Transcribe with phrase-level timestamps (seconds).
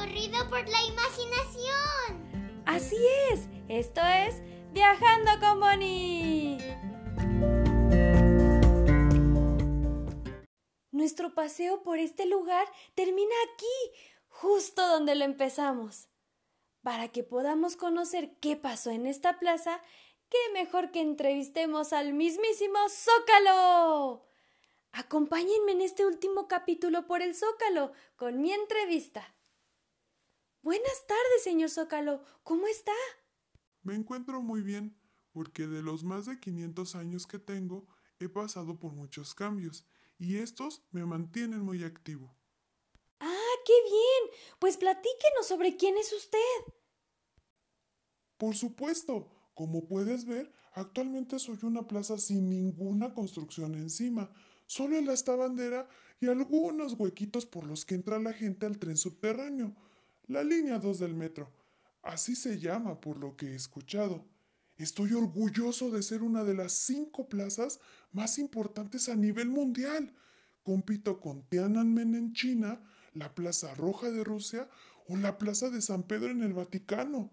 [0.00, 2.62] paseo por la imaginación.
[2.66, 2.96] Así
[3.30, 4.42] es, esto es
[4.72, 6.58] Viajando con Bonnie.
[10.90, 16.08] Nuestro paseo por este lugar termina aquí, justo donde lo empezamos.
[16.82, 19.82] Para que podamos conocer qué pasó en esta plaza,
[20.28, 24.26] qué mejor que entrevistemos al mismísimo Zócalo.
[24.92, 29.34] Acompáñenme en este último capítulo por el Zócalo con mi entrevista.
[30.62, 32.22] Buenas tardes, señor Zócalo.
[32.42, 32.92] ¿Cómo está?
[33.82, 34.94] Me encuentro muy bien,
[35.32, 37.88] porque de los más de 500 años que tengo,
[38.18, 39.86] he pasado por muchos cambios,
[40.18, 42.36] y estos me mantienen muy activo.
[43.20, 44.38] Ah, qué bien.
[44.58, 46.74] Pues platíquenos sobre quién es usted.
[48.36, 54.30] Por supuesto, como puedes ver, actualmente soy una plaza sin ninguna construcción encima,
[54.66, 55.88] solo esta bandera
[56.20, 59.74] y algunos huequitos por los que entra la gente al tren subterráneo,
[60.30, 61.52] la línea 2 del metro.
[62.02, 64.24] Así se llama por lo que he escuchado.
[64.76, 67.80] Estoy orgulloso de ser una de las cinco plazas
[68.12, 70.14] más importantes a nivel mundial.
[70.62, 72.80] Compito con Tiananmen en China,
[73.12, 74.70] la Plaza Roja de Rusia
[75.08, 77.32] o la Plaza de San Pedro en el Vaticano.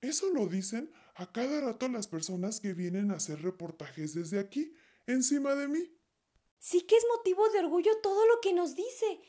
[0.00, 4.74] Eso lo dicen a cada rato las personas que vienen a hacer reportajes desde aquí,
[5.06, 5.96] encima de mí.
[6.58, 9.20] Sí que es motivo de orgullo todo lo que nos dice.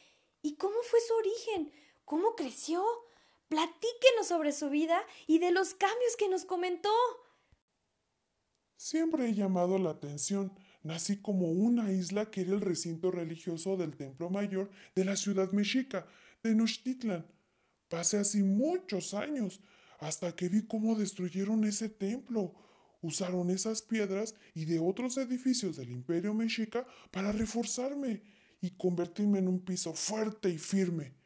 [0.42, 1.72] ¿Y cómo fue su origen?
[2.10, 2.84] ¿Cómo creció?
[3.50, 6.90] Platíquenos sobre su vida y de los cambios que nos comentó.
[8.78, 10.52] Siempre he llamado la atención.
[10.82, 15.52] Nací como una isla que era el recinto religioso del Templo Mayor de la ciudad
[15.52, 16.08] mexica,
[16.42, 17.28] de Nochtitlan.
[17.90, 19.62] Pasé así muchos años,
[20.00, 22.56] hasta que vi cómo destruyeron ese templo.
[23.04, 28.24] Usaron esas piedras y de otros edificios del imperio mexica para reforzarme
[28.62, 31.20] y convertirme en un piso fuerte y firme.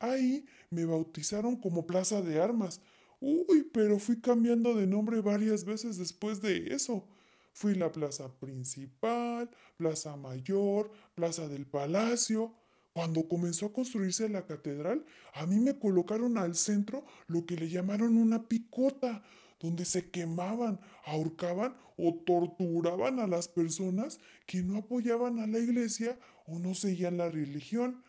[0.00, 2.80] Ahí me bautizaron como Plaza de Armas.
[3.20, 7.06] Uy, pero fui cambiando de nombre varias veces después de eso.
[7.52, 12.54] Fui la Plaza Principal, Plaza Mayor, Plaza del Palacio.
[12.94, 17.68] Cuando comenzó a construirse la catedral, a mí me colocaron al centro lo que le
[17.68, 19.22] llamaron una picota,
[19.60, 26.18] donde se quemaban, ahorcaban o torturaban a las personas que no apoyaban a la iglesia
[26.46, 28.02] o no seguían la religión.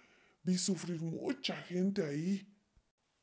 [0.43, 2.47] Vi sufrir mucha gente ahí.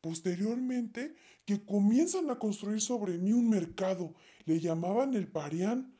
[0.01, 1.15] Posteriormente,
[1.45, 4.15] que comienzan a construir sobre mí un mercado,
[4.45, 5.93] le llamaban el Parián,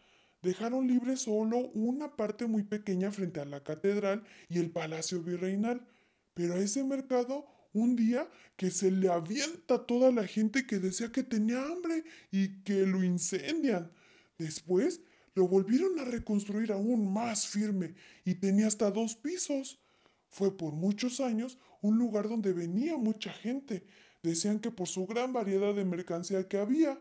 [0.43, 5.87] dejaron libre solo una parte muy pequeña frente a la catedral y el palacio virreinal.
[6.35, 11.11] Pero a ese mercado, un día que se le avienta toda la gente que decía
[11.11, 13.91] que tenía hambre y que lo incendian.
[14.39, 15.01] Después
[15.35, 19.81] lo volvieron a reconstruir aún más firme y tenía hasta dos pisos.
[20.29, 23.87] Fue por muchos años un lugar donde venía mucha gente.
[24.23, 27.01] Decían que por su gran variedad de mercancía que había.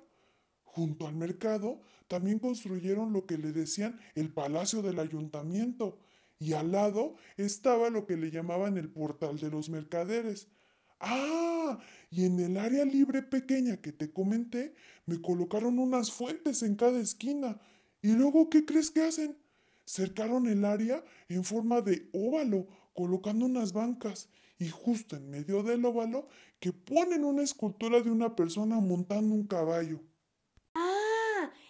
[0.63, 5.99] Junto al mercado también construyeron lo que le decían el Palacio del Ayuntamiento,
[6.39, 10.47] y al lado estaba lo que le llamaban el Portal de los Mercaderes.
[10.99, 16.75] Ah, y en el área libre pequeña que te comenté, me colocaron unas fuentes en
[16.75, 17.59] cada esquina.
[18.01, 19.37] ¿Y luego qué crees que hacen?
[19.85, 24.27] Cercaron el área en forma de óvalo, colocando unas bancas,
[24.57, 26.27] y justo en medio del óvalo
[26.59, 30.01] que ponen una escultura de una persona montando un caballo.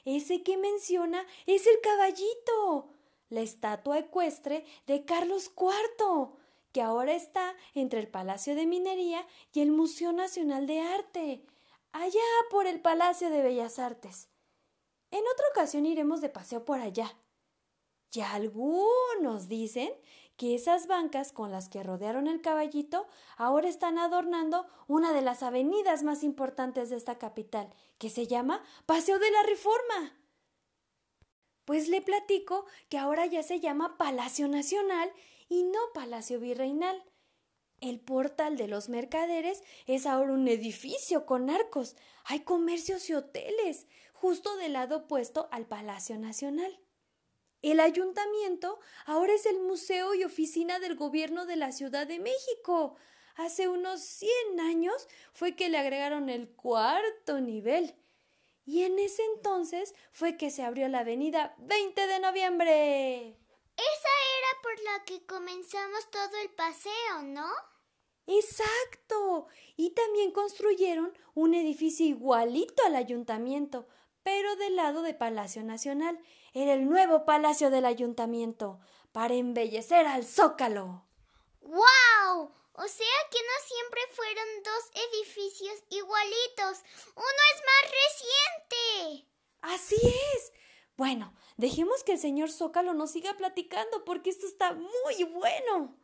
[0.05, 2.93] Ese que menciona es el caballito,
[3.27, 6.29] la estatua ecuestre de Carlos IV,
[6.71, 11.45] que ahora está entre el Palacio de Minería y el Museo Nacional de Arte,
[11.91, 14.29] allá por el Palacio de Bellas Artes.
[15.11, 17.13] En otra ocasión iremos de paseo por allá.
[18.12, 19.91] Ya algunos dicen
[20.38, 23.07] que esas bancas con las que rodearon el caballito
[23.38, 28.63] ahora están adornando una de las avenidas más importantes de esta capital, que se llama
[28.86, 30.18] Paseo de la Reforma.
[31.65, 35.12] Pues le platico que ahora ya se llama Palacio Nacional
[35.50, 37.03] y no Palacio Virreinal.
[37.81, 41.95] El portal de los mercaderes es ahora un edificio con arcos.
[42.24, 46.80] Hay comercios y hoteles, justo del lado opuesto al Palacio Nacional.
[47.67, 52.95] El ayuntamiento ahora es el museo y oficina del gobierno de la Ciudad de México.
[53.35, 57.93] Hace unos 100 años fue que le agregaron el cuarto nivel.
[58.65, 63.37] Y en ese entonces fue que se abrió la avenida 20 de noviembre.
[63.75, 67.49] Esa era por la que comenzamos todo el paseo, ¿no?
[68.27, 69.47] Exacto.
[69.75, 73.89] Y también construyeron un edificio igualito al ayuntamiento,
[74.27, 76.19] pero del lado de Palacio Nacional.
[76.53, 78.77] Era el nuevo palacio del ayuntamiento,
[79.13, 81.06] para embellecer al zócalo.
[81.62, 82.51] ¡Guau!
[82.74, 86.83] O sea que no siempre fueron dos edificios igualitos.
[87.15, 89.29] Uno es más reciente.
[89.62, 90.51] Así es.
[90.97, 95.97] Bueno, dejemos que el señor Zócalo nos siga platicando porque esto está muy bueno.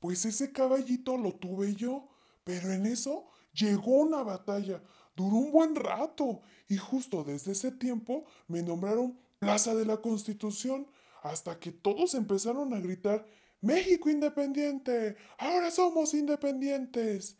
[0.00, 2.10] Pues ese caballito lo tuve yo,
[2.44, 4.82] pero en eso llegó una batalla.
[5.14, 10.86] Duró un buen rato y justo desde ese tiempo me nombraron Plaza de la Constitución
[11.22, 13.26] hasta que todos empezaron a gritar
[13.60, 17.36] México independiente, ahora somos independientes.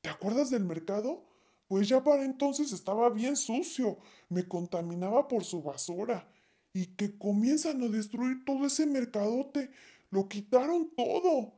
[0.00, 1.24] ¿Te acuerdas del mercado?
[1.68, 3.98] Pues ya para entonces estaba bien sucio,
[4.28, 6.28] me contaminaba por su basura.
[6.72, 9.70] Y que comienzan a destruir todo ese mercadote,
[10.10, 11.54] lo quitaron todo.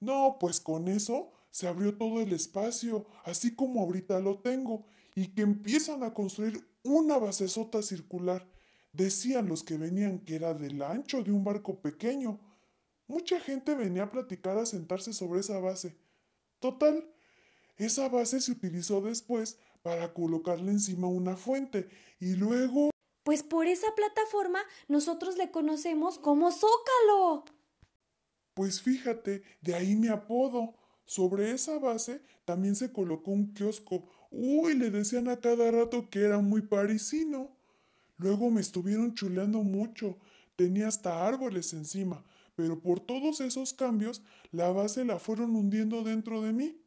[0.00, 5.28] No, pues con eso se abrió todo el espacio, así como ahorita lo tengo, y
[5.28, 8.46] que empiezan a construir una basesota circular.
[8.92, 12.38] Decían los que venían que era del ancho de un barco pequeño.
[13.06, 15.96] Mucha gente venía a platicar a sentarse sobre esa base.
[16.58, 17.10] Total,
[17.78, 21.88] esa base se utilizó después para colocarle encima una fuente
[22.20, 22.90] y luego...
[23.22, 27.46] Pues por esa plataforma nosotros le conocemos como Zócalo.
[28.52, 30.74] Pues fíjate, de ahí mi apodo.
[31.06, 34.04] Sobre esa base también se colocó un kiosco.
[34.30, 37.56] Uy, le decían a cada rato que era muy parisino.
[38.18, 40.18] Luego me estuvieron chuleando mucho.
[40.56, 42.24] Tenía hasta árboles encima,
[42.56, 46.80] pero por todos esos cambios la base la fueron hundiendo dentro de mí.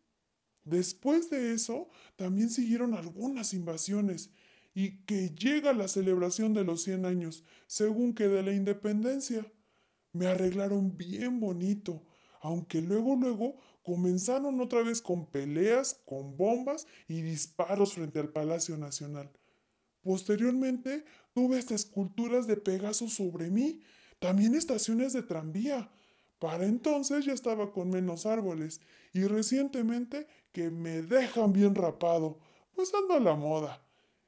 [0.66, 4.32] Después de eso, también siguieron algunas invasiones
[4.76, 9.52] y que llega la celebración de los 100 años, según que de la independencia.
[10.12, 12.04] Me arreglaron bien bonito,
[12.40, 18.78] aunque luego luego comenzaron otra vez con peleas, con bombas y disparos frente al Palacio
[18.78, 19.32] Nacional.
[20.02, 23.82] Posteriormente tuve hasta esculturas de Pegaso sobre mí,
[24.20, 25.90] también estaciones de tranvía.
[26.40, 28.80] Para entonces ya estaba con menos árboles
[29.14, 32.40] y recientemente que me dejan bien rapado,
[32.74, 33.84] pues ando a la moda.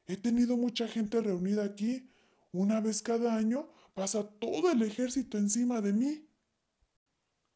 [0.08, 2.10] He tenido mucha gente reunida aquí.
[2.52, 6.28] Una vez cada año pasa todo el ejército encima de mí.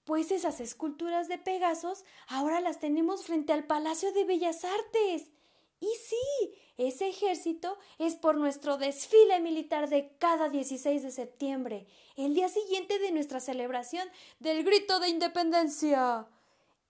[0.05, 5.31] Pues esas esculturas de Pegasos ahora las tenemos frente al Palacio de Bellas Artes.
[5.79, 11.87] Y sí, ese ejército es por nuestro desfile militar de cada 16 de septiembre,
[12.17, 14.07] el día siguiente de nuestra celebración
[14.39, 16.27] del grito de independencia.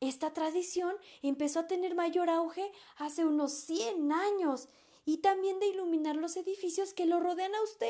[0.02, 4.68] Esta tradición empezó a tener mayor auge hace unos 100 años
[5.06, 7.88] y también de iluminar los edificios que lo rodean a usted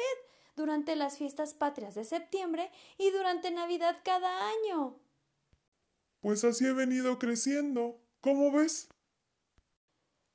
[0.55, 2.69] durante las fiestas patrias de septiembre
[2.99, 4.99] y durante Navidad cada año.
[6.25, 8.01] Pues así he venido creciendo.
[8.19, 8.87] ¿Cómo ves?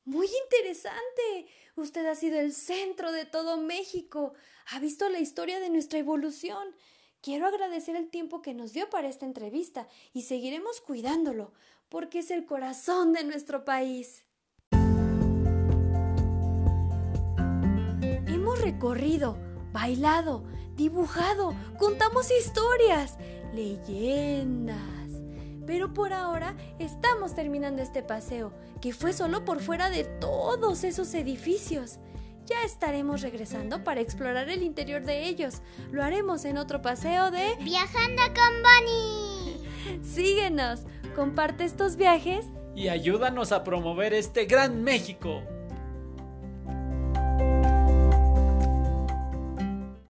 [0.04, 1.48] Muy interesante.
[1.74, 4.32] Usted ha sido el centro de todo México.
[4.70, 6.76] Ha visto la historia de nuestra evolución.
[7.20, 11.54] Quiero agradecer el tiempo que nos dio para esta entrevista y seguiremos cuidándolo,
[11.88, 14.24] porque es el corazón de nuestro país.
[18.28, 19.36] Hemos recorrido,
[19.72, 20.44] bailado,
[20.76, 23.18] dibujado, contamos historias,
[23.52, 24.99] leyendas.
[25.66, 31.12] Pero por ahora estamos terminando este paseo, que fue solo por fuera de todos esos
[31.14, 31.98] edificios.
[32.46, 35.62] Ya estaremos regresando para explorar el interior de ellos.
[35.92, 40.02] Lo haremos en otro paseo de Viajando con Bonnie.
[40.02, 40.80] Síguenos,
[41.14, 45.42] comparte estos viajes y ayúdanos a promover este gran México.